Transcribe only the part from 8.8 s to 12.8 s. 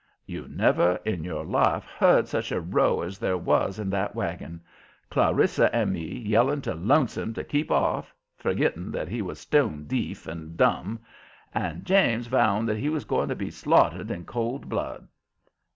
that he was stone deef and dumb and James vowing that